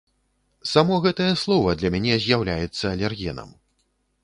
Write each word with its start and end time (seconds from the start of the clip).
Само 0.69 0.95
гэтае 1.03 1.27
слова 1.43 1.75
для 1.83 1.93
мяне 1.97 2.17
з'яўляецца 2.25 2.85
алергенам. 2.95 3.55